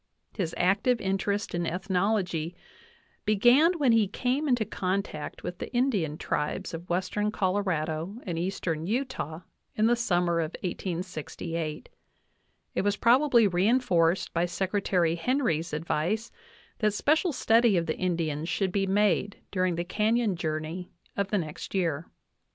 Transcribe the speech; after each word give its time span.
His 0.35 0.55
active 0.57 0.99
interest 0.99 1.53
in 1.53 1.67
ethnology 1.67 2.55
began 3.23 3.73
when 3.77 3.91
he 3.91 4.07
came 4.07 4.47
into 4.47 4.65
contact 4.65 5.43
with 5.43 5.59
the 5.59 5.71
Indian 5.75 6.17
tribes 6.17 6.73
of 6.73 6.89
western 6.89 7.29
Colorado 7.29 8.17
and 8.23 8.39
eastern 8.39 8.87
Utah 8.87 9.41
in 9.75 9.85
the 9.85 9.95
summer 9.95 10.39
of 10.39 10.53
1868^! 10.63 11.85
it 12.73 12.81
was 12.81 12.97
probably 12.97 13.47
reinforced 13.47 14.33
by 14.33 14.47
Secretary 14.47 15.13
Henry's 15.13 15.71
advice 15.71 16.31
that 16.79 16.95
special 16.95 17.31
study 17.31 17.77
of 17.77 17.85
the 17.85 17.95
Indians 17.95 18.49
should 18.49 18.71
be 18.71 18.87
made 18.87 19.37
during 19.51 19.75
the 19.75 19.83
canyon 19.83 20.35
journey 20.35 20.89
of 21.15 21.27
the 21.27 21.37
next 21.37 21.75
year. 21.75 22.07